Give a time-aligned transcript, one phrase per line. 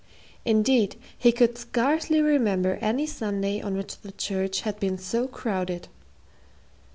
[0.45, 5.89] Indeed, he could scarcely remember any Sunday on which the church had been so crowded.